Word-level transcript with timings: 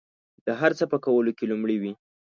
د 0.45 0.47
هر 0.59 0.71
څه 0.79 0.85
په 0.91 0.97
کولو 1.05 1.31
کې 1.37 1.45
لومړي 1.51 1.77
وي. 1.81 1.93